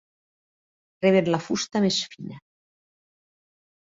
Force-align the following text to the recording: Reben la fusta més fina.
Reben 1.05 1.29
la 1.35 1.41
fusta 1.49 1.83
més 1.85 1.99
fina. 2.15 2.39